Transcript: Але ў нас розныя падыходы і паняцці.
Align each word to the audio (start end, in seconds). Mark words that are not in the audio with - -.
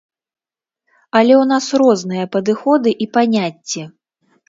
Але 1.19 1.33
ў 1.43 1.45
нас 1.53 1.65
розныя 1.83 2.25
падыходы 2.39 2.97
і 3.07 3.13
паняцці. 3.15 3.81